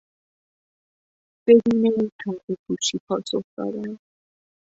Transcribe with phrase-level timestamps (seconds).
[1.45, 3.97] بدون پردهپوشی پاسخ دادن